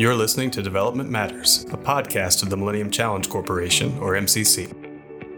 [0.00, 4.72] You're listening to Development Matters, a podcast of the Millennium Challenge Corporation, or MCC.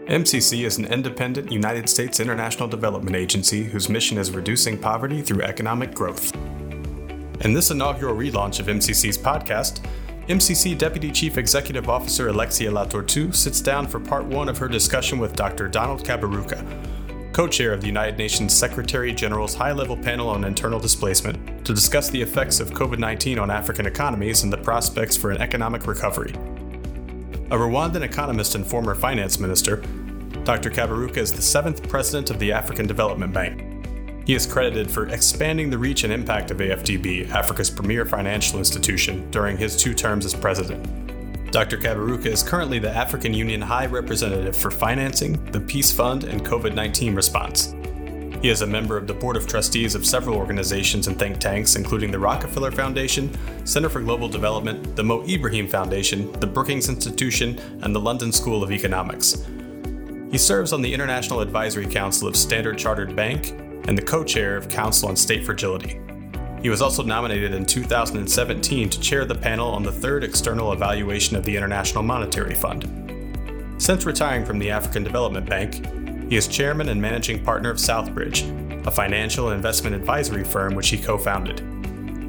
[0.07, 5.41] MCC is an independent United States international development agency whose mission is reducing poverty through
[5.41, 6.33] economic growth.
[7.43, 9.85] In this inaugural relaunch of MCC's podcast,
[10.29, 15.19] MCC Deputy Chief Executive Officer Alexia Latortue sits down for part one of her discussion
[15.19, 15.67] with Dr.
[15.67, 20.79] Donald Kaberuka, co chair of the United Nations Secretary General's High Level Panel on Internal
[20.79, 25.31] Displacement, to discuss the effects of COVID 19 on African economies and the prospects for
[25.31, 26.31] an economic recovery.
[27.51, 29.77] A Rwandan economist and former finance minister,
[30.43, 30.69] Dr.
[30.69, 34.25] Kaberuka is the seventh president of the African Development Bank.
[34.25, 39.29] He is credited for expanding the reach and impact of AFDB, Africa's premier financial institution,
[39.31, 40.83] during his two terms as president.
[41.51, 41.77] Dr.
[41.77, 46.73] Kaberuka is currently the African Union High Representative for Financing, the Peace Fund, and COVID
[46.73, 47.75] 19 response.
[48.43, 51.77] He is a member of the Board of Trustees of several organizations and think tanks,
[51.77, 53.31] including the Rockefeller Foundation,
[53.65, 58.61] Center for Global Development, the Mo Ibrahim Foundation, the Brookings Institution, and the London School
[58.61, 59.45] of Economics.
[60.29, 63.51] He serves on the International Advisory Council of Standard Chartered Bank
[63.87, 66.01] and the co chair of Council on State Fragility.
[66.61, 71.37] He was also nominated in 2017 to chair the panel on the third external evaluation
[71.37, 72.89] of the International Monetary Fund.
[73.77, 78.87] Since retiring from the African Development Bank, he is chairman and managing partner of Southbridge,
[78.87, 81.59] a financial and investment advisory firm which he co founded.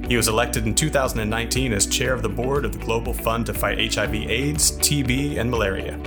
[0.09, 3.55] He was elected in 2019 as chair of the board of the Global Fund to
[3.55, 5.99] fight HIV, AIDS, TB, and malaria.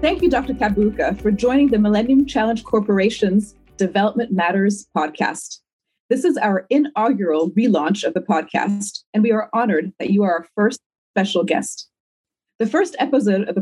[0.00, 0.54] Thank you, Dr.
[0.54, 5.58] Kaberuka, for joining the Millennium Challenge Corporation's Development Matters podcast.
[6.08, 10.32] This is our inaugural relaunch of the podcast, and we are honored that you are
[10.32, 10.80] our first
[11.12, 11.90] special guest.
[12.58, 13.60] The first episode of the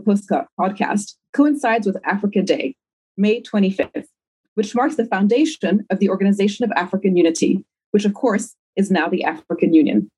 [0.59, 2.77] podcast coincides with Africa Day,
[3.19, 4.07] May 25th,
[4.55, 9.07] which marks the foundation of the Organization of African Unity, which, of course, is now
[9.07, 10.11] the African Union.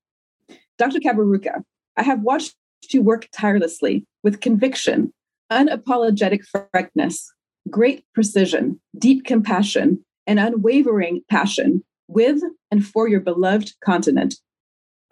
[0.77, 0.99] Dr.
[0.99, 1.61] Kaberuka,
[1.97, 2.55] I have watched
[2.91, 5.11] you work tirelessly with conviction,
[5.51, 7.33] unapologetic frankness,
[7.69, 12.41] great precision, deep compassion, and unwavering passion with
[12.71, 14.35] and for your beloved continent.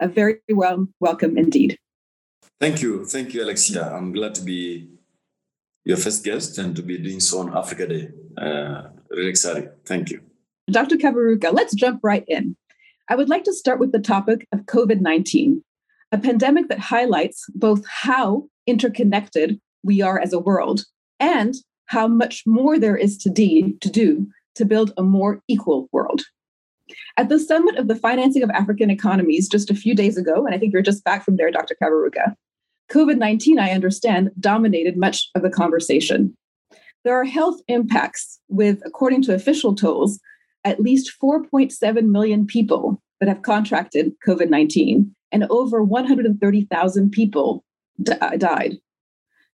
[0.00, 1.78] A very warm welcome indeed.
[2.60, 3.04] Thank you.
[3.04, 3.88] Thank you, Alexia.
[3.94, 4.88] I'm glad to be
[5.84, 8.08] your first guest and to be doing so on Africa Day.
[8.36, 9.68] Uh, really exciting.
[9.86, 10.20] Thank you.
[10.70, 10.96] Dr.
[10.96, 12.56] Kaberuka, let's jump right in.
[13.08, 15.62] I would like to start with the topic of COVID 19,
[16.12, 20.84] a pandemic that highlights both how interconnected we are as a world
[21.20, 21.54] and
[21.86, 24.26] how much more there is to, de- to do
[24.56, 26.22] to build a more equal world.
[27.16, 30.54] At the summit of the financing of African economies just a few days ago, and
[30.54, 31.76] I think you're just back from there, Dr.
[31.82, 32.34] Kaberuka,
[32.90, 36.34] COVID 19, I understand, dominated much of the conversation.
[37.04, 40.18] There are health impacts, with, according to official tolls,
[40.64, 47.64] at least 4.7 million people that have contracted COVID 19, and over 130,000 people
[48.36, 48.78] died.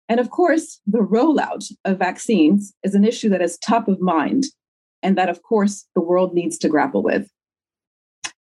[0.09, 4.45] And of course, the rollout of vaccines is an issue that is top of mind
[5.03, 7.29] and that, of course, the world needs to grapple with.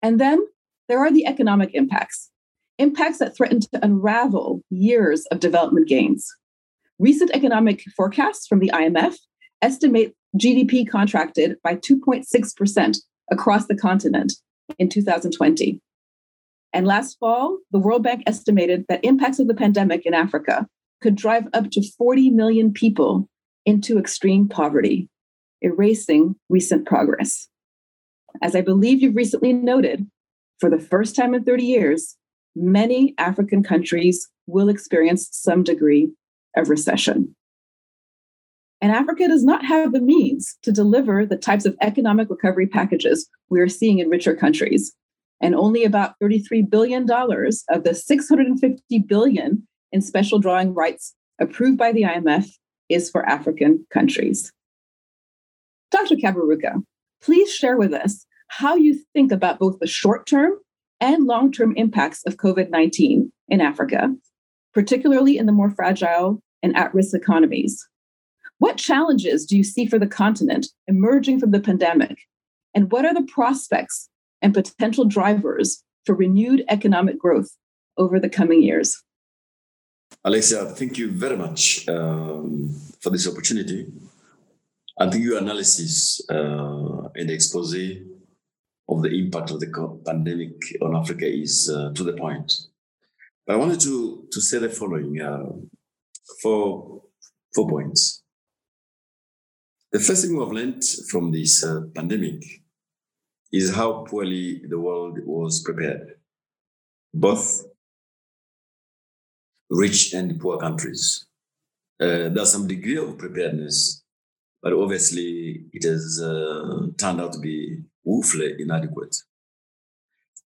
[0.02, 0.44] And then
[0.88, 2.30] there are the economic impacts,
[2.78, 6.28] impacts that threaten to unravel years of development gains.
[6.98, 9.16] Recent economic forecasts from the IMF
[9.62, 12.98] estimate GDP contracted by 2.6%
[13.30, 14.32] across the continent
[14.78, 15.80] in 2020.
[16.72, 20.66] And last fall, the World Bank estimated that impacts of the pandemic in Africa
[21.00, 23.28] could drive up to 40 million people
[23.64, 25.08] into extreme poverty
[25.62, 27.48] erasing recent progress.
[28.42, 30.06] As I believe you've recently noted,
[30.60, 32.16] for the first time in 30 years,
[32.54, 36.10] many African countries will experience some degree
[36.56, 37.34] of recession.
[38.80, 43.28] And Africa does not have the means to deliver the types of economic recovery packages
[43.48, 44.94] we are seeing in richer countries.
[45.40, 51.92] And only about $33 billion of the 650 billion in special drawing rights approved by
[51.92, 52.46] the IMF
[52.88, 54.52] is for African countries.
[55.90, 56.16] Dr.
[56.16, 56.82] Kaberuka,
[57.22, 60.58] please share with us how you think about both the short term
[61.04, 64.14] and long term impacts of COVID 19 in Africa,
[64.72, 67.86] particularly in the more fragile and at risk economies.
[68.58, 72.16] What challenges do you see for the continent emerging from the pandemic?
[72.74, 74.08] And what are the prospects
[74.40, 77.50] and potential drivers for renewed economic growth
[77.98, 79.02] over the coming years?
[80.24, 83.86] Alexia, thank you very much um, for this opportunity.
[84.98, 87.74] I think your analysis uh, and the expose
[88.88, 90.52] of the impact of the pandemic
[90.82, 92.52] on Africa is uh, to the point.
[93.46, 95.52] But I wanted to, to say the following uh,
[96.42, 97.02] four,
[97.54, 98.22] four points.
[99.92, 102.42] The first thing we've learned from this uh, pandemic
[103.52, 106.14] is how poorly the world was prepared.
[107.14, 107.64] both
[109.70, 111.26] rich and poor countries.
[112.00, 114.02] Uh, there's some degree of preparedness,
[114.60, 119.16] but obviously it has uh, turned out to be woefully inadequate.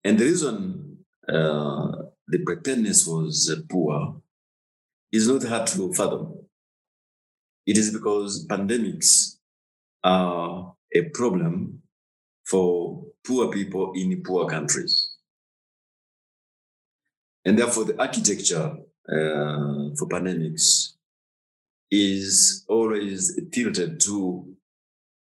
[0.03, 1.91] And the reason uh,
[2.27, 4.21] the preparedness was poor
[5.11, 6.39] is not hard to fathom.
[7.65, 9.37] It is because pandemics
[10.03, 11.81] are a problem
[12.45, 15.15] for poor people in poor countries.
[17.45, 18.77] And therefore, the architecture
[19.09, 20.93] uh, for pandemics
[21.89, 24.55] is always tilted to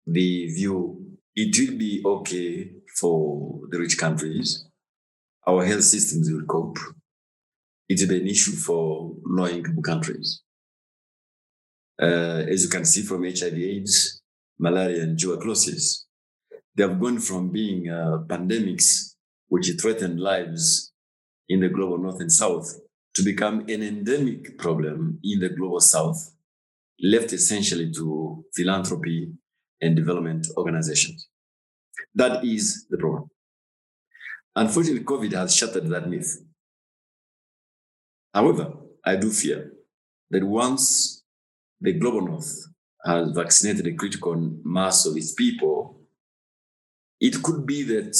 [0.06, 4.67] the view it will be okay for the rich countries.
[5.47, 6.79] Our health systems will cope.
[7.88, 10.43] It will be an issue for low income countries.
[12.00, 14.23] Uh, as you can see from HIV AIDS,
[14.59, 16.06] malaria, and tuberculosis,
[16.75, 19.15] they have gone from being uh, pandemics
[19.49, 20.93] which threatened lives
[21.49, 22.79] in the global north and south
[23.15, 26.33] to become an endemic problem in the global south,
[27.03, 29.33] left essentially to philanthropy
[29.81, 31.29] and development organizations.
[32.15, 33.31] That is the problem.
[34.56, 36.43] Unfortunately, COVID has shattered that myth.
[38.35, 38.75] However,
[39.05, 39.73] I do fear
[40.31, 41.23] that once
[41.81, 42.67] the global north
[43.05, 44.35] has vaccinated a critical
[44.65, 46.00] mass of its people,
[47.21, 48.17] it could be that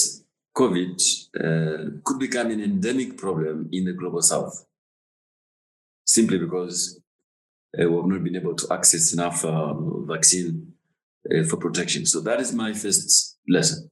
[0.57, 1.01] COVID
[1.39, 4.67] uh, could become an endemic problem in the global south
[6.05, 7.01] simply because
[7.79, 9.75] uh, we have not been able to access enough uh,
[10.15, 10.73] vaccine
[11.29, 12.07] uh, for protection.
[12.07, 13.91] So that is my first lesson.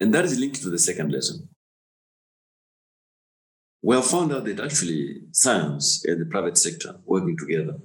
[0.00, 1.48] And that is linked to the second lesson.
[3.82, 7.78] We have found out that actually science and the private sector working together,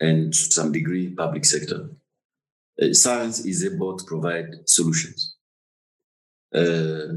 [0.00, 1.90] and to some degree, public sector,
[2.82, 5.36] uh, science is able to provide solutions.
[6.52, 7.12] Uh,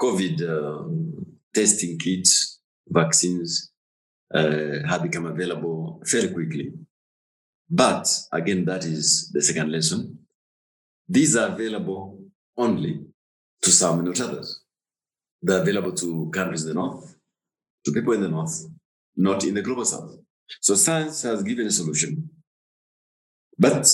[0.00, 0.84] COVID uh,
[1.54, 3.72] testing kits vaccines
[4.34, 6.72] uh, have become available very quickly.
[7.68, 10.18] But again, that is the second lesson.
[11.08, 12.18] These are available
[12.56, 13.04] only
[13.62, 14.62] to some and not others.
[15.42, 17.16] They're available to countries in the north,
[17.84, 18.66] to people in the north,
[19.16, 20.16] not in the global south.
[20.60, 22.30] So science has given a solution,
[23.58, 23.88] but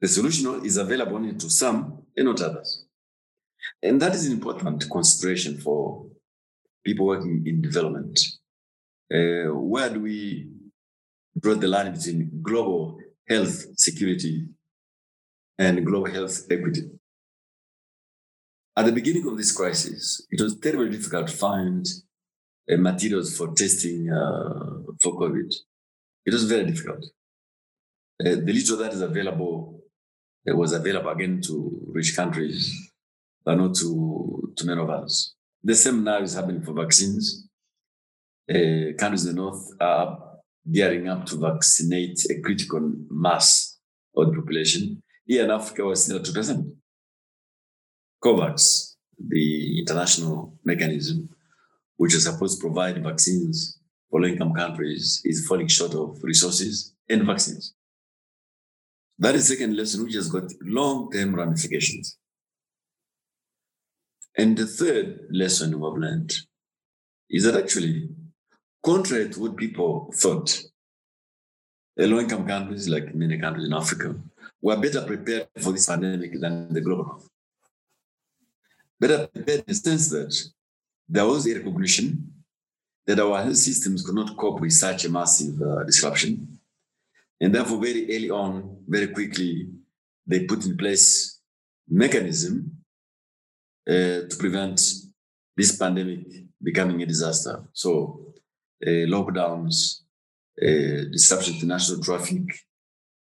[0.00, 2.86] the solution is available only to some and not others.
[3.82, 6.06] And that is an important consideration for
[6.84, 8.18] people working in development.
[9.12, 10.49] Uh, where do we
[11.40, 12.98] draw the line between global
[13.28, 14.46] health security
[15.58, 16.90] and global health equity?
[18.76, 21.86] At the beginning of this crisis, it was terribly difficult to find
[22.72, 25.52] uh, materials for testing uh, for COVID.
[26.24, 27.04] It was very difficult.
[28.20, 29.82] Uh, the little that is available
[30.48, 32.72] uh, was available again to rich countries,
[33.44, 35.34] but not to, to many of us.
[35.62, 37.48] The same now is happening for vaccines.
[38.48, 40.29] Uh, countries in the north are
[40.70, 43.78] gearing up to vaccinate a critical mass
[44.16, 45.02] of the population.
[45.26, 46.72] Here in Africa, we're still at 2%.
[48.22, 48.96] COVAX,
[49.28, 51.28] the international mechanism,
[51.96, 53.78] which is supposed to provide vaccines
[54.10, 57.74] for low-income countries, is falling short of resources and vaccines.
[59.18, 62.18] That is the second lesson, which has got long-term ramifications.
[64.36, 66.32] And the third lesson we've learned
[67.28, 68.08] is that actually,
[68.82, 70.62] contrary to what people thought,
[71.96, 74.14] low income countries, like many countries in Africa,
[74.62, 77.22] were better prepared for this pandemic than the global.
[78.98, 80.34] Better prepared in the sense that
[81.08, 82.32] there was a recognition
[83.06, 86.58] that our health systems could not cope with such a massive uh, disruption.
[87.40, 89.68] And therefore, very early on, very quickly,
[90.26, 91.40] they put in place
[91.88, 92.76] mechanism
[93.88, 94.80] uh, to prevent
[95.56, 96.20] this pandemic
[96.62, 97.64] becoming a disaster.
[97.72, 98.29] So,
[98.86, 100.00] uh, lockdowns,
[100.62, 102.42] uh, disruption to national traffic,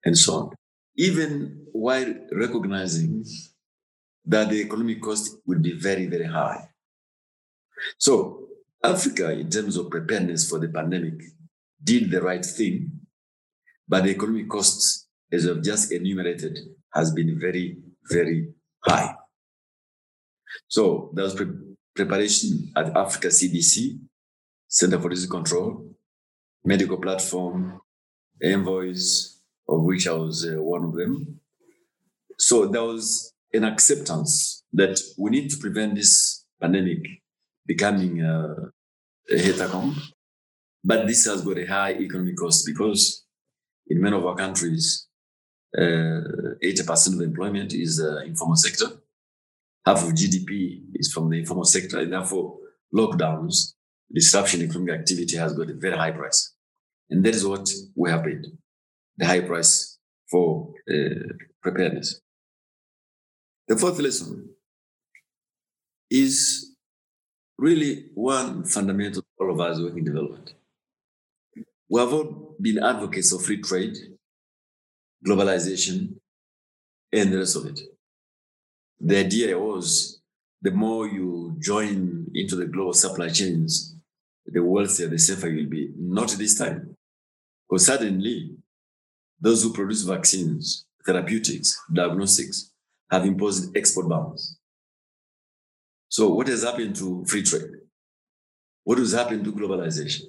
[0.05, 0.51] and so on.
[0.97, 3.25] Even while recognizing
[4.25, 6.69] that the economic cost would be very, very high.
[7.99, 8.49] So,
[8.83, 11.21] Africa, in terms of preparedness for the pandemic,
[11.83, 12.91] did the right thing,
[13.89, 16.59] but the economic costs, as I've just enumerated,
[16.95, 17.79] has been very,
[18.11, 18.49] very
[18.85, 19.15] high.
[20.69, 23.99] So there was pre- preparation at Africa CDC,
[24.77, 25.69] Center for Disease Control,
[26.65, 27.81] medical platform,
[28.43, 31.41] envoys, of which I was uh, one of them.
[32.39, 37.03] So there was an acceptance that we need to prevent this pandemic
[37.65, 38.55] becoming uh,
[39.31, 39.97] a hecatomb.
[40.85, 43.25] But this has got a high economic cost because
[43.89, 45.09] in many of our countries,
[45.77, 48.89] uh, 80% of employment is uh, informal sector
[49.87, 52.59] half of GDP is from the informal sector, and therefore
[52.93, 53.75] lockdowns,
[54.13, 56.55] disruption in economic activity has got a very high price.
[57.11, 58.47] And that is what we have paid,
[59.17, 59.99] the high price
[60.31, 61.33] for uh,
[61.63, 62.21] preparedness.
[63.69, 64.49] The fourth lesson
[66.11, 66.75] is
[67.59, 70.55] really one fundamental all of us working development.
[71.89, 73.97] We have all been advocates of free trade,
[75.27, 76.15] globalization,
[77.13, 77.81] and the rest of it.
[79.01, 80.21] The idea was
[80.63, 83.96] the more you join into the global supply chains,
[84.47, 85.91] the wealthier, the safer you'll be.
[85.99, 86.97] Not this time.
[87.69, 88.57] Because suddenly,
[89.41, 92.73] those who produce vaccines, therapeutics, diagnostics
[93.11, 94.59] have imposed export bans.
[96.09, 97.71] So, what has happened to free trade?
[98.85, 100.23] What has happened to globalization?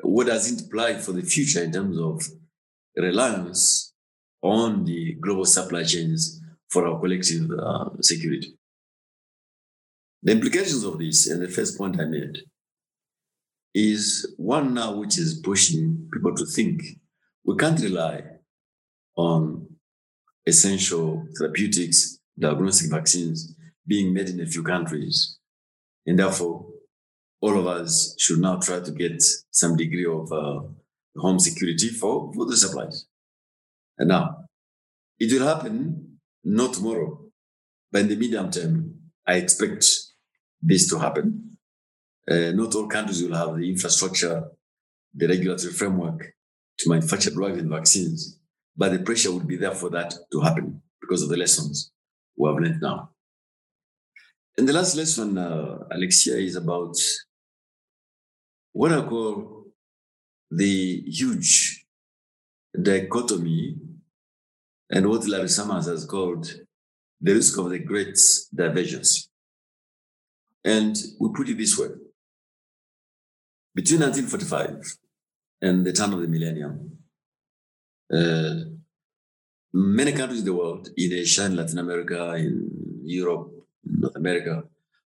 [0.00, 2.22] What does it imply for the future in terms of
[2.96, 3.92] reliance
[4.42, 8.56] on the global supply chains for our collective uh, security?
[10.22, 12.38] The implications of this, and the first point I made,
[13.78, 16.82] is one now which is pushing people to think
[17.44, 18.22] we can't rely
[19.16, 19.68] on
[20.46, 23.54] essential therapeutics, diagnostic vaccines
[23.86, 25.38] being made in a few countries.
[26.06, 26.66] And therefore,
[27.40, 30.60] all of us should now try to get some degree of uh,
[31.16, 33.06] home security for, for the supplies.
[33.96, 34.44] And now,
[35.20, 37.20] it will happen not tomorrow,
[37.92, 38.94] but in the medium term,
[39.26, 39.86] I expect
[40.60, 41.47] this to happen.
[42.30, 44.44] Uh, not all countries will have the infrastructure,
[45.14, 46.34] the regulatory framework
[46.78, 48.38] to manufacture drugs and vaccines,
[48.76, 51.90] but the pressure would be there for that to happen because of the lessons
[52.36, 53.10] we have learned now.
[54.58, 56.96] And the last lesson, uh, Alexia, is about
[58.72, 59.64] what I call
[60.50, 61.86] the huge
[62.80, 63.76] dichotomy
[64.90, 66.52] and what Larry Summers has called
[67.20, 68.18] the risk of the great
[68.54, 69.28] divergence.
[70.64, 71.88] And we put it this way
[73.78, 74.98] between 1945
[75.62, 76.98] and the turn of the millennium,
[78.12, 78.54] uh,
[79.72, 82.54] many countries in the world, in Asia, in Latin America, in
[83.04, 83.52] Europe,
[83.84, 84.64] North America,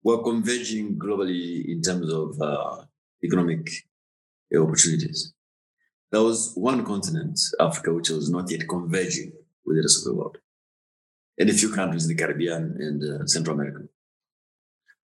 [0.03, 2.83] were converging globally in terms of uh,
[3.23, 3.67] economic
[4.55, 5.33] opportunities.
[6.11, 9.31] There was one continent, Africa, which was not yet converging
[9.65, 10.37] with the rest of the world,
[11.39, 13.85] and a few countries in the Caribbean and uh, Central America.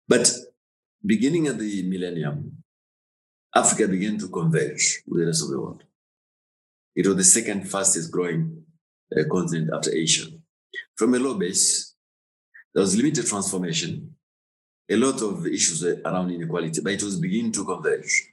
[0.06, 0.30] But
[1.06, 2.57] beginning at the millennium,
[3.54, 5.82] Africa began to converge with the rest of the world.
[6.94, 8.64] It was the second fastest growing
[9.16, 10.26] uh, continent after Asia.
[10.96, 11.94] From a low base,
[12.74, 14.14] there was limited transformation,
[14.90, 18.32] a lot of issues around inequality, but it was beginning to converge.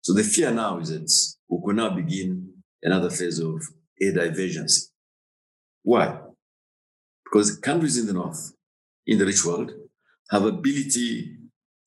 [0.00, 1.10] So the fear now is that
[1.48, 3.62] we could now begin another phase of
[4.00, 4.92] a divergence.
[5.82, 6.18] Why?
[7.24, 8.52] Because countries in the north,
[9.06, 9.72] in the rich world,
[10.30, 11.36] have ability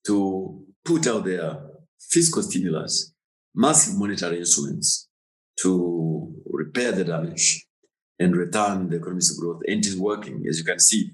[0.05, 1.59] to put out their
[1.99, 3.13] fiscal stimulus,
[3.53, 5.07] massive monetary instruments
[5.61, 7.65] to repair the damage
[8.19, 9.61] and return the economy's growth.
[9.67, 11.11] And it is working, as you can see.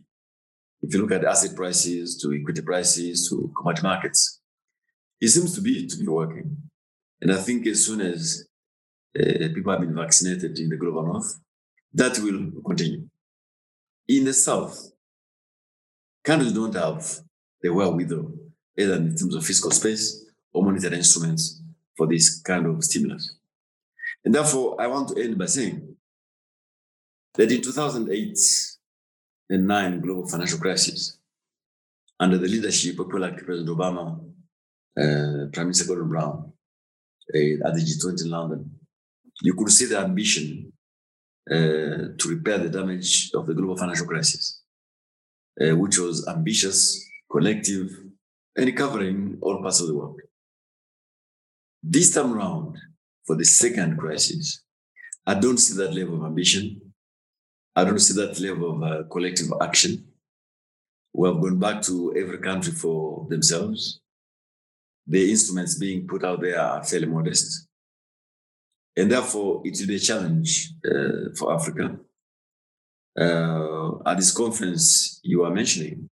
[0.81, 4.41] If you look at asset prices to equity prices to commodity markets,
[5.21, 6.57] it seems to be to be working.
[7.21, 8.45] And I think as soon as
[9.17, 11.39] uh, people have been vaccinated in the global north,
[11.93, 13.07] that will continue.
[14.09, 14.91] In the south,
[16.23, 17.19] countries don't have
[17.61, 18.33] the wherewithal,
[18.77, 20.22] either in terms of fiscal space
[20.53, 21.61] or monetary instruments
[21.97, 23.35] for this kind of stimulus.
[24.23, 25.95] And therefore, I want to end by saying
[27.35, 28.37] that in 2008
[29.49, 31.17] and 9 global financial crisis,
[32.19, 34.19] under the leadership of like President Obama,
[34.97, 36.53] uh, Prime Minister Gordon Brown,
[37.33, 38.79] uh, at the G20 in London,
[39.41, 40.71] you could see the ambition
[41.49, 44.61] uh, to repair the damage of the global financial crisis,
[45.59, 47.89] uh, which was ambitious, collective,
[48.55, 50.19] and covering all parts of the world.
[51.83, 52.77] This time around,
[53.27, 54.63] for the second crisis,
[55.25, 56.93] I don't see that level of ambition.
[57.75, 60.05] I don't see that level of uh, collective action.
[61.13, 63.99] We have gone back to every country for themselves.
[65.07, 67.67] The instruments being put out there are fairly modest.
[68.95, 71.97] And therefore, it be a challenge uh, for Africa.
[73.19, 76.09] Uh, at this conference you are mentioning,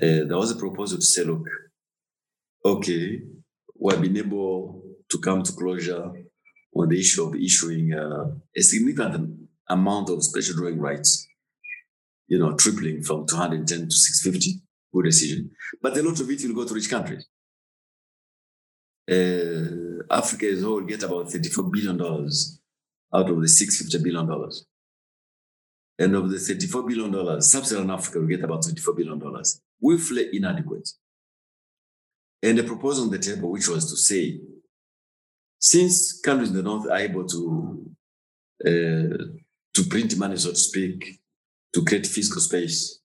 [0.00, 1.46] uh, there was a proposal to say, look,
[2.64, 3.22] okay,
[3.80, 6.12] we've been able to come to closure
[6.74, 11.26] on the issue of issuing uh, a significant amount of special drawing rights,
[12.28, 14.60] you know, tripling from 210 to 650.
[14.92, 15.50] Good decision.
[15.80, 17.26] But a lot of it will go to rich countries.
[19.10, 24.50] Uh, Africa as a whole get about $34 billion out of the $650 billion.
[25.98, 29.42] And of the $34 billion, sub-Saharan Africa will get about $24 billion.
[29.80, 30.88] We feel inadequate.
[32.42, 34.40] And a proposal on the table, which was to say,
[35.58, 37.90] since countries in the north are able to
[38.64, 39.16] uh,
[39.72, 41.20] to print money, so to speak,
[41.72, 43.00] to create fiscal space,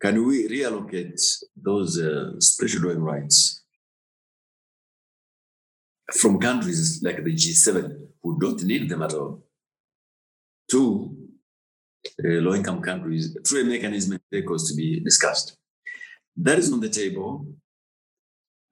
[0.00, 1.20] can we reallocate
[1.56, 3.64] those uh, special drawing rights
[6.12, 9.42] from countries like the G7 who don't need them at all
[10.70, 11.16] to
[12.24, 15.56] uh, low-income countries through a mechanism that goes to be discussed?
[16.36, 17.46] That is on the table.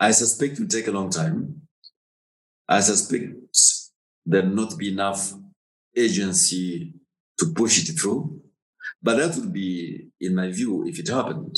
[0.01, 1.63] I suspect it will take a long time.
[2.69, 3.35] I suspect
[4.27, 5.33] there will not be enough
[5.97, 6.95] agency
[7.39, 8.41] to push it through.
[9.03, 11.57] But that would be, in my view, if it happened,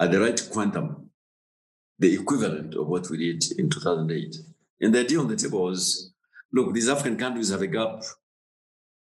[0.00, 1.10] at the right quantum,
[1.98, 4.34] the equivalent of what we did in 2008.
[4.80, 6.12] And the idea on the table was
[6.52, 8.02] look, these African countries have a gap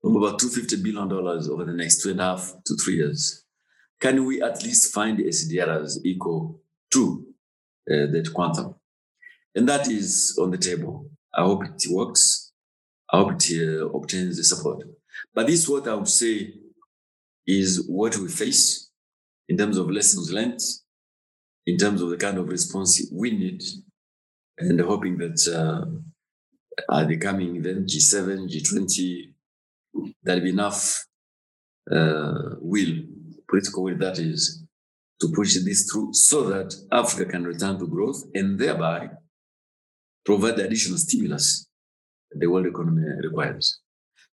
[0.03, 3.43] of about $250 billion over the next two and a half to three years.
[3.99, 6.61] Can we at least find SDRs equal
[6.93, 7.28] to
[7.89, 8.75] that quantum?
[9.55, 11.09] And that is on the table.
[11.33, 12.51] I hope it works.
[13.11, 14.83] I hope it uh, obtains the support.
[15.33, 16.53] But this is what I would say
[17.47, 18.89] is what we face
[19.47, 20.61] in terms of lessons learned,
[21.65, 23.63] in terms of the kind of response we need,
[24.59, 29.33] and hoping that uh, at the coming event, G7, G20,
[30.23, 31.05] there'll be enough
[31.91, 33.03] uh, will,
[33.49, 34.63] political will that is,
[35.21, 39.09] to push this through so that Africa can return to growth and thereby
[40.25, 41.67] provide the additional stimulus
[42.31, 43.79] the world economy requires.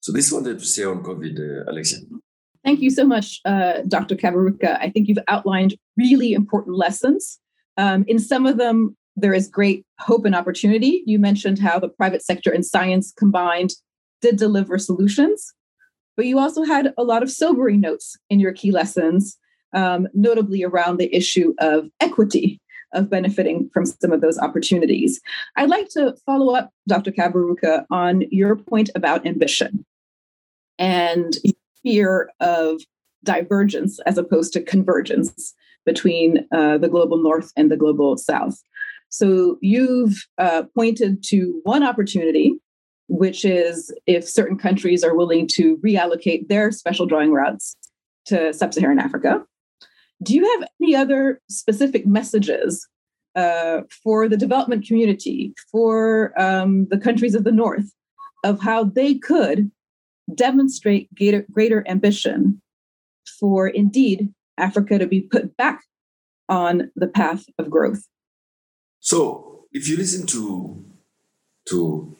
[0.00, 2.16] So this wanted to say on COVID, uh.
[2.64, 4.16] Thank you so much, uh, Dr.
[4.16, 4.78] Kaberuka.
[4.80, 7.38] I think you've outlined really important lessons.
[7.76, 11.02] Um, in some of them, there is great hope and opportunity.
[11.06, 13.70] You mentioned how the private sector and science combined
[14.20, 15.52] did deliver solutions,
[16.16, 19.38] but you also had a lot of sobering notes in your key lessons,
[19.72, 22.60] um, notably around the issue of equity
[22.92, 25.20] of benefiting from some of those opportunities.
[25.56, 27.10] I'd like to follow up, Dr.
[27.10, 29.84] Kaberuka, on your point about ambition
[30.78, 31.36] and
[31.82, 32.80] fear of
[33.24, 38.60] divergence as opposed to convergence between uh, the global north and the global south.
[39.08, 42.54] So you've uh, pointed to one opportunity,
[43.08, 47.76] which is if certain countries are willing to reallocate their special drawing rights
[48.26, 49.44] to sub Saharan Africa.
[50.22, 52.86] Do you have any other specific messages
[53.34, 57.92] uh, for the development community, for um, the countries of the North,
[58.44, 59.70] of how they could
[60.34, 62.60] demonstrate greater, greater ambition
[63.38, 65.82] for indeed Africa to be put back
[66.48, 68.06] on the path of growth?
[69.00, 70.84] So, if you listen to
[71.68, 72.16] to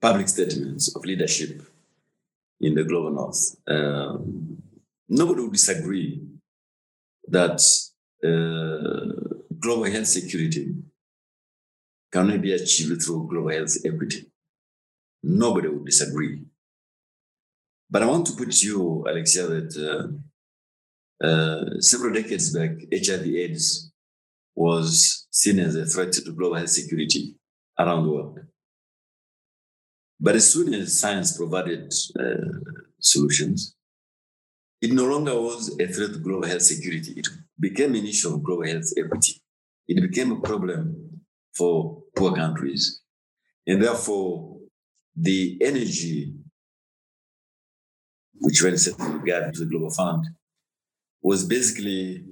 [0.00, 1.62] public statements of leadership
[2.60, 4.62] in the global north, um,
[5.08, 6.22] nobody would disagree
[7.30, 7.60] that
[8.24, 10.74] uh, global health security
[12.12, 14.30] cannot be achieved through global health equity.
[15.22, 16.42] Nobody would disagree.
[17.90, 19.72] But I want to put you, Alexia, that
[21.22, 23.90] uh, uh, several decades back, HIV/AIDS
[24.54, 27.34] was seen as a threat to global health security
[27.78, 28.40] around the world.
[30.20, 32.58] But as soon as science provided uh,
[33.00, 33.76] solutions,
[34.80, 37.12] it no longer was a threat to global health security.
[37.16, 37.26] It
[37.58, 39.40] became an issue of global health equity.
[39.88, 41.22] It became a problem
[41.56, 43.00] for poor countries.
[43.66, 44.58] And therefore,
[45.16, 46.32] the energy
[48.40, 50.24] which went set regard to the Global Fund
[51.22, 52.24] was basically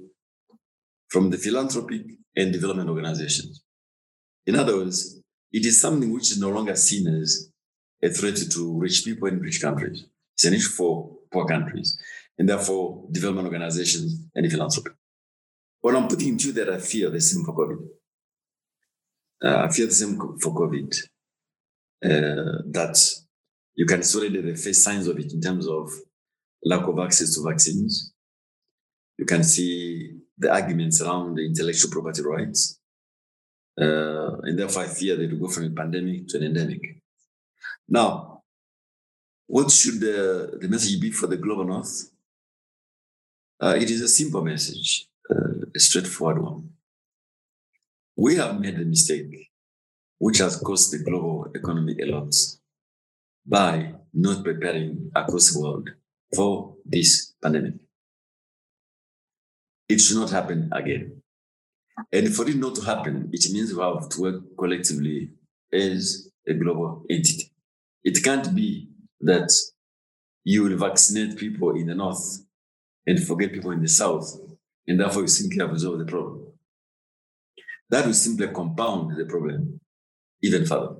[1.09, 2.03] from the philanthropic
[2.35, 3.61] and development organizations.
[4.45, 7.51] In other words, it is something which is no longer seen as
[8.01, 10.05] a threat to rich people in rich countries.
[10.35, 11.99] It's an issue for poor countries
[12.37, 14.91] and therefore development organizations and philanthropy.
[15.81, 17.77] What I'm putting into that, I fear the same for COVID.
[19.43, 20.95] Uh, I fear the same for COVID.
[22.03, 22.95] Uh, that
[23.75, 25.89] you can already face signs of it in terms of
[26.63, 28.13] lack of access to vaccines.
[29.17, 32.79] You can see the arguments around the intellectual property rights.
[33.79, 36.81] Uh, and therefore, I fear that we go from a pandemic to an endemic.
[37.87, 38.43] Now,
[39.47, 42.11] what should the, the message be for the global north?
[43.59, 46.69] Uh, it is a simple message, uh, a straightforward one.
[48.15, 49.49] We have made a mistake,
[50.19, 52.35] which has cost the global economy a lot
[53.45, 55.89] by not preparing across the world
[56.35, 57.75] for this pandemic.
[59.89, 61.21] It should not happen again.
[62.11, 65.31] And for it not to happen, it means we have to work collectively
[65.73, 67.51] as a global entity.
[68.03, 68.89] It can't be
[69.21, 69.49] that
[70.43, 72.46] you will vaccinate people in the north
[73.07, 74.37] and forget people in the south,
[74.85, 76.45] and therefore you simply have resolved the problem.
[77.89, 79.79] That will simply compound the problem
[80.43, 80.97] even further.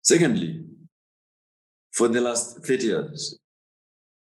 [0.00, 0.64] Secondly,
[1.92, 3.38] for the last 30 years,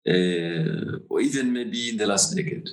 [0.07, 2.67] uh, or even maybe in the last decade,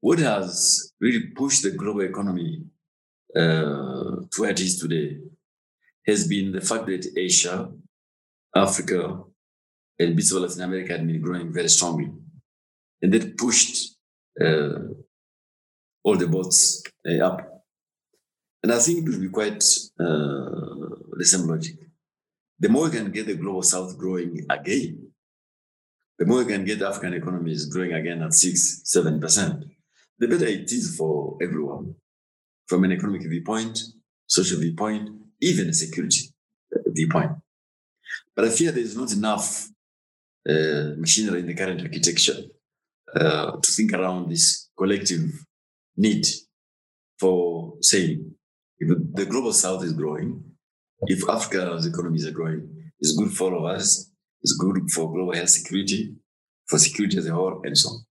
[0.00, 2.62] what has really pushed the global economy
[3.34, 5.18] uh, to where it is today
[6.06, 7.68] has been the fact that Asia,
[8.54, 9.24] Africa,
[9.98, 12.12] and bits of Latin America had been growing very strongly.
[13.02, 13.96] And that pushed
[14.40, 14.78] uh,
[16.02, 17.64] all the boats uh, up.
[18.62, 19.62] And I think it will be quite
[20.00, 21.76] uh, the same logic.
[22.58, 25.12] The more we can get the global south growing again,
[26.18, 29.64] the more we can get African economies growing again at six, seven percent,
[30.18, 31.94] the better it is for everyone,
[32.66, 33.78] from an economic viewpoint,
[34.26, 36.32] social viewpoint, even a security
[36.86, 37.32] viewpoint.
[38.34, 39.68] But I fear there is not enough
[40.48, 42.36] uh, machinery in the current architecture
[43.18, 45.30] uh, to think around this collective
[45.96, 46.26] need
[47.18, 48.32] for saying
[48.78, 50.42] if the global south is growing,
[51.02, 54.10] if Africa's economies are growing, it's good for all of us,
[54.42, 56.14] it's good for global health security,
[56.66, 58.04] for security as a whole, and so on.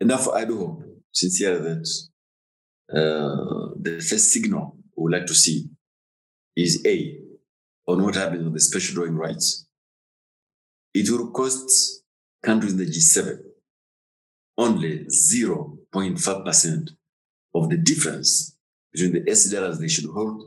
[0.00, 1.88] And therefore, I do hope sincerely that
[2.92, 5.68] uh, the first signal we would like to see
[6.56, 7.18] is A,
[7.86, 9.66] on what happens with the special drawing rights.
[10.92, 12.02] It will cost
[12.42, 13.49] countries in the G7
[14.60, 16.90] only 0.5%
[17.54, 18.58] of the difference
[18.92, 20.42] between the SDRs they should hold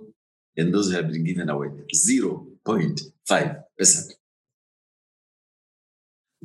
[0.56, 1.70] and those who have been given away.
[1.94, 4.12] 0.5%.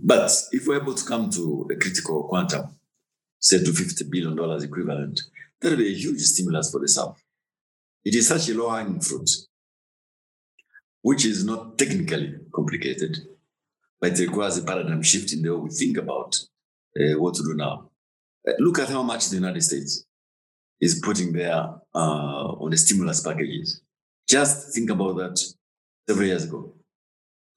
[0.00, 2.78] But if we're able to come to a critical quantum,
[3.38, 5.20] say to $50 billion equivalent,
[5.60, 7.22] that will be a huge stimulus for the South.
[8.02, 9.28] It is such a low hanging fruit,
[11.02, 13.18] which is not technically complicated,
[14.00, 16.48] but it requires a paradigm shift in the way we think about
[16.98, 17.90] uh, what to do now.
[18.46, 20.04] Uh, look at how much the United States
[20.80, 23.82] is putting there uh, on the stimulus packages.
[24.28, 25.54] Just think about that
[26.08, 26.74] several years ago.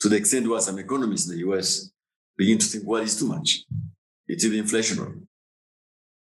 [0.02, 1.92] To the extent where some economists in the US
[2.38, 3.66] begin to think, well, it's too much.
[4.28, 5.22] It's even inflationary.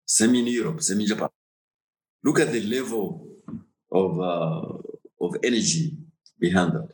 [0.06, 1.30] Same in Europe, same in Japan.
[2.24, 3.28] Look at the level
[3.92, 5.98] of, uh, of energy
[6.40, 6.90] behind that.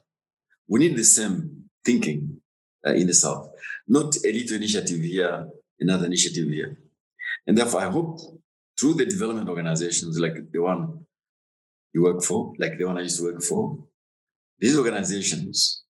[0.68, 2.42] We need the same thinking
[2.86, 3.50] uh, in the South,
[3.88, 5.48] not a little initiative here,
[5.82, 6.78] another initiative here.
[7.48, 8.20] And therefore, I hope
[8.80, 11.06] through the development organizations like the one
[11.94, 13.78] you work for, like the one I used to work for,
[14.60, 15.84] these organizations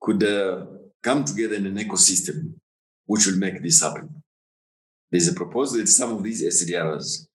[0.00, 0.64] could uh,
[1.02, 2.54] come together in an ecosystem
[3.06, 4.22] which will make this happen.
[5.10, 7.26] There's a proposal that some of these SDRs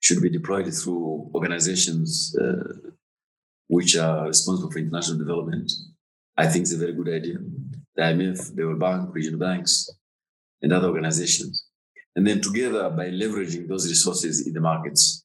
[0.00, 2.90] should be deployed through organizations uh,
[3.66, 5.70] which are responsible for international development.
[6.36, 7.38] I think it's a very good idea.
[7.96, 9.90] The IMF, the World Bank, regional banks,
[10.62, 11.64] and other organizations.
[12.16, 15.24] And then together, by leveraging those resources in the markets,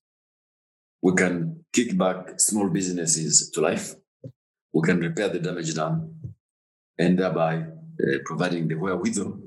[1.01, 3.95] we can kick back small businesses to life.
[4.73, 6.35] We can repair the damage done,
[6.97, 9.39] and thereby uh, providing the wherewithal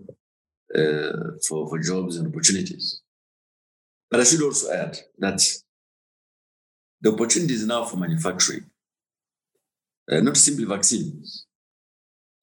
[0.75, 1.12] uh,
[1.49, 3.03] for, for jobs and opportunities.
[4.11, 5.40] But I should also add that
[7.01, 8.66] the opportunities now for manufacturing,
[10.11, 11.46] uh, not simply vaccines,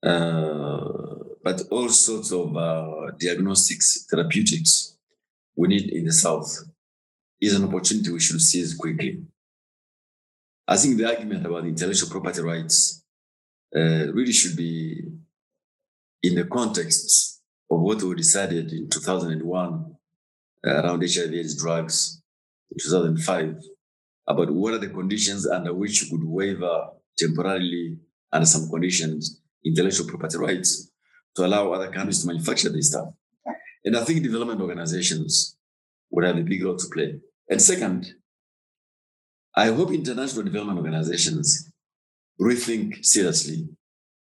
[0.04, 1.03] uh,
[1.44, 4.98] but all sorts of uh, diagnostics, therapeutics
[5.56, 6.58] we need in the South
[7.42, 9.24] is an opportunity we should seize quickly.
[10.66, 13.04] I think the argument about intellectual property rights
[13.76, 15.04] uh, really should be
[16.24, 19.96] in the context of what we decided in 2001
[20.66, 22.22] uh, around HIV/AIDS drugs,
[22.72, 23.62] in 2005,
[24.28, 27.98] about what are the conditions under which you could waiver temporarily
[28.32, 30.93] under some conditions intellectual property rights
[31.36, 33.10] to allow other countries to manufacture this stuff.
[33.86, 35.58] And I think development organizations
[36.12, 37.20] would have a big role to play.
[37.50, 38.14] And second,
[39.56, 41.72] I hope international development organizations
[42.40, 43.68] rethink seriously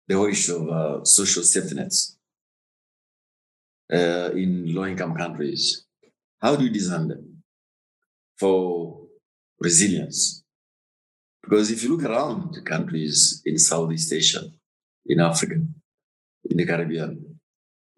[0.07, 2.17] the whole issue of uh, social safety nets
[3.93, 5.85] uh, in low income countries.
[6.41, 7.43] How do you design them
[8.39, 9.07] for
[9.61, 10.45] resilience?
[11.43, 14.45] Because if you look around the countries in Southeast Asia,
[15.07, 15.57] in Africa,
[16.45, 17.41] in the Caribbean,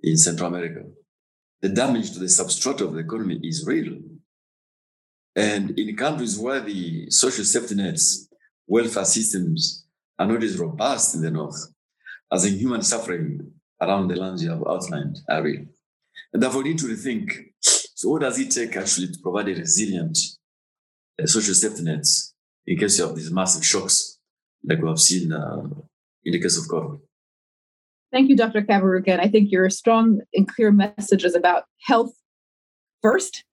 [0.02, 0.84] in Central America,
[1.60, 3.98] the damage to the substrate of the economy is real.
[5.36, 8.28] And in countries where the social safety nets,
[8.66, 9.86] welfare systems
[10.18, 11.72] are not as robust in the north,
[12.32, 15.64] as in human suffering around the lands you have outlined are real.
[16.32, 17.50] And therefore, we need to rethink
[18.00, 20.16] so, what does it take actually to provide a resilient
[21.22, 22.32] uh, social safety nets
[22.66, 24.18] in case of these massive shocks
[24.64, 25.60] like we have seen uh,
[26.24, 26.98] in the case of COVID?
[28.12, 28.62] Thank you, Dr.
[28.62, 29.08] Kaberuka.
[29.08, 32.12] And I think your strong and clear message is about health
[33.02, 33.44] first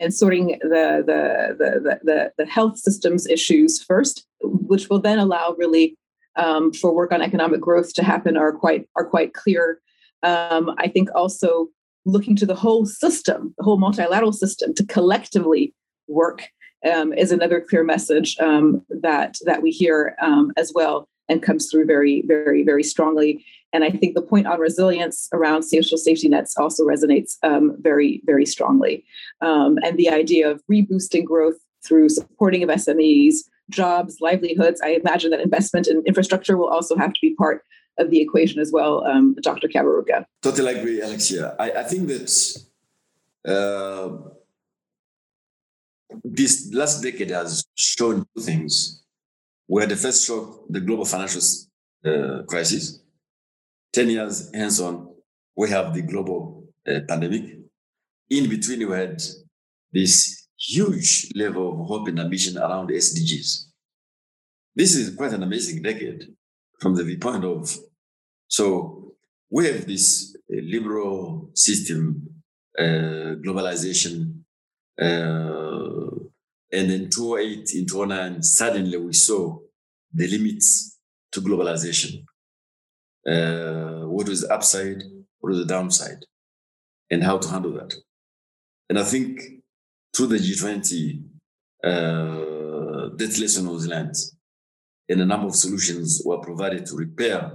[0.00, 5.54] and sorting the, the, the, the, the health systems issues first, which will then allow
[5.58, 5.96] really
[6.36, 9.80] um, for work on economic growth to happen are quite are quite clear.
[10.22, 11.68] Um, I think also
[12.04, 15.74] looking to the whole system, the whole multilateral system, to collectively
[16.08, 16.48] work
[16.90, 21.70] um, is another clear message um, that that we hear um, as well and comes
[21.70, 23.44] through very very very strongly.
[23.72, 28.22] And I think the point on resilience around social safety nets also resonates um, very,
[28.24, 29.04] very strongly.
[29.42, 33.34] Um, and the idea of reboosting growth through supporting of SMEs,
[33.70, 34.80] jobs, livelihoods.
[34.80, 37.64] I imagine that investment in infrastructure will also have to be part
[37.98, 39.68] of the equation as well, um, Dr.
[39.68, 40.26] Kaberuka.
[40.42, 41.56] Totally agree, Alexia.
[41.58, 42.64] I, I think that
[43.46, 44.08] uh,
[46.22, 49.02] this last decade has shown two things.
[49.68, 51.42] We had the first shock, the global financial
[52.04, 53.02] uh, crisis,
[53.92, 55.14] 10 years hands on,
[55.56, 57.58] we have the global uh, pandemic.
[58.30, 59.20] In between, we had
[59.92, 63.66] this huge level of hope and ambition around SDGs.
[64.74, 66.28] This is quite an amazing decade
[66.80, 67.74] from the viewpoint of,
[68.48, 69.14] so
[69.50, 72.28] we have this uh, liberal system,
[72.78, 74.42] uh, globalization,
[75.00, 76.05] uh,
[76.72, 79.58] and in 2008, in 2009, suddenly we saw
[80.12, 80.98] the limits
[81.32, 82.24] to globalization
[83.26, 85.02] uh, what was the upside,
[85.40, 86.24] what was the downside,
[87.10, 87.92] and how to handle that.
[88.88, 89.40] And I think
[90.16, 91.22] through the G20,
[91.84, 94.14] uh, that lesson was learned,
[95.08, 97.52] and a number of solutions were provided to repair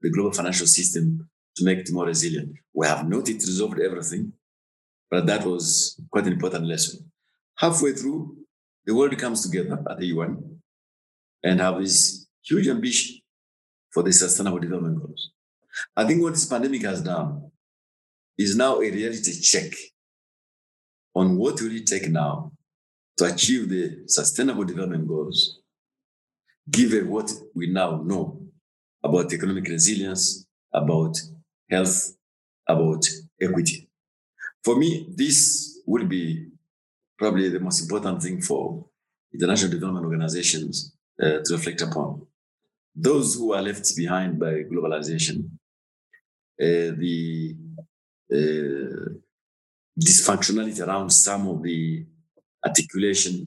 [0.00, 2.56] the global financial system to make it more resilient.
[2.72, 4.32] We have not yet resolved everything,
[5.10, 7.10] but that was quite an important lesson.
[7.58, 8.36] Halfway through,
[8.86, 10.60] the world comes together at the UN
[11.42, 13.20] and have this huge ambition
[13.92, 15.30] for the Sustainable Development Goals.
[15.96, 17.50] I think what this pandemic has done
[18.38, 19.72] is now a reality check
[21.14, 22.52] on what will it take now
[23.18, 25.60] to achieve the Sustainable Development Goals,
[26.70, 28.40] given what we now know
[29.02, 31.16] about economic resilience, about
[31.70, 32.16] health,
[32.68, 33.04] about
[33.40, 33.88] equity.
[34.64, 36.49] For me, this will be
[37.20, 38.86] probably the most important thing for
[39.32, 42.26] international development organizations uh, to reflect upon
[42.94, 45.44] those who are left behind by globalization,
[46.60, 47.54] uh, the
[48.32, 49.10] uh,
[50.00, 52.04] dysfunctionality around some of the
[52.64, 53.46] articulation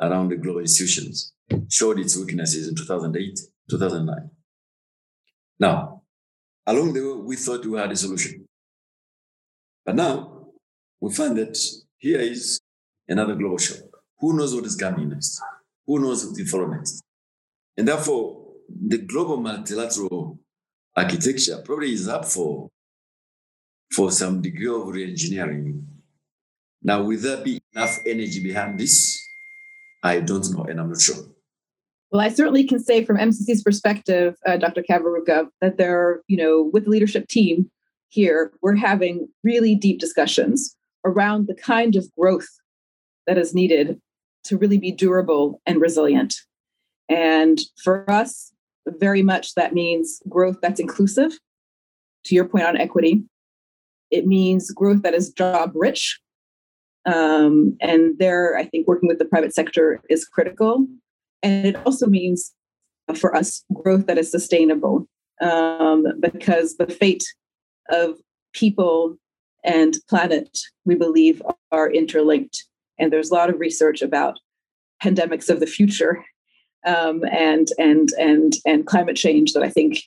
[0.00, 1.32] around the global institutions
[1.70, 3.38] showed its weaknesses in 2008,
[3.70, 4.30] 2009.
[5.60, 6.02] Now,
[6.66, 8.46] along the way, we thought we had a solution.
[9.84, 10.48] But now
[11.00, 11.56] we find that
[11.98, 12.60] here is
[13.08, 13.86] another global shock.
[14.18, 15.40] Who knows what is coming next?
[15.86, 17.02] Who knows what will follow next?
[17.76, 20.38] And therefore, the global multilateral
[20.96, 22.68] architecture probably is up for
[23.92, 25.86] for some degree of re-engineering.
[26.82, 29.16] Now, will there be enough energy behind this?
[30.02, 31.24] I don't know, and I'm not sure.
[32.10, 34.82] Well, I certainly can say from MCC's perspective, uh, Dr.
[34.88, 37.70] Kaberuka, that they're, you know, with the leadership team
[38.08, 42.48] here, we're having really deep discussions around the kind of growth
[43.26, 44.00] that is needed
[44.44, 46.34] to really be durable and resilient.
[47.08, 48.52] And for us,
[48.86, 51.32] very much that means growth that's inclusive,
[52.24, 53.24] to your point on equity.
[54.10, 56.20] It means growth that is job rich.
[57.04, 60.86] Um, and there, I think working with the private sector is critical.
[61.42, 62.52] And it also means
[63.14, 65.06] for us growth that is sustainable
[65.40, 67.24] um, because the fate
[67.90, 68.16] of
[68.52, 69.16] people
[69.64, 72.64] and planet, we believe, are interlinked.
[72.98, 74.38] And there's a lot of research about
[75.02, 76.24] pandemics of the future
[76.86, 79.98] um, and and and and climate change that I think,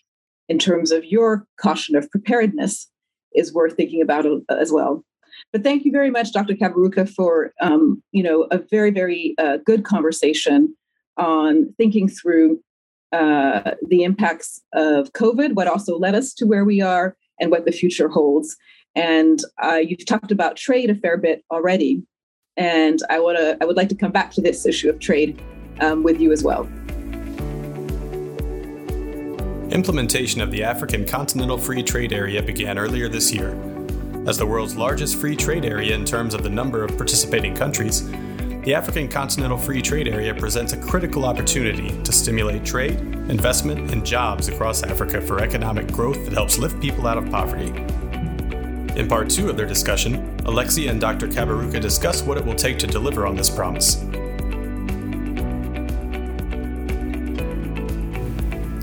[0.47, 2.89] in terms of your caution of preparedness,
[3.33, 5.03] is worth thinking about as well.
[5.51, 6.53] But thank you very much, Dr.
[6.53, 10.75] Kaberuka, for um, you know a very very uh, good conversation
[11.17, 12.61] on thinking through
[13.11, 17.65] uh, the impacts of COVID, what also led us to where we are, and what
[17.65, 18.55] the future holds.
[18.95, 22.03] And uh, you've talked about trade a fair bit already,
[22.59, 25.41] and I want to I would like to come back to this issue of trade
[25.79, 26.69] um, with you as well.
[29.71, 33.51] Implementation of the African Continental Free Trade Area began earlier this year.
[34.27, 38.09] As the world's largest free trade area in terms of the number of participating countries,
[38.63, 44.05] the African Continental Free Trade Area presents a critical opportunity to stimulate trade, investment, and
[44.05, 47.71] jobs across Africa for economic growth that helps lift people out of poverty.
[48.99, 51.29] In part two of their discussion, Alexia and Dr.
[51.29, 53.95] Kaberuka discuss what it will take to deliver on this promise.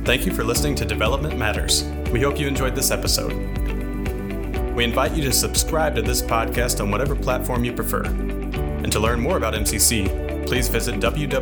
[0.07, 1.85] Thank you for listening to Development Matters.
[2.11, 3.35] We hope you enjoyed this episode.
[4.75, 8.05] We invite you to subscribe to this podcast on whatever platform you prefer.
[8.05, 11.37] And to learn more about MCC, please visit www.mcc.gov.